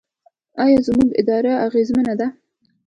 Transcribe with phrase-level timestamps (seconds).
[0.63, 2.27] آیا زموږ اداره اغیزمنه ده؟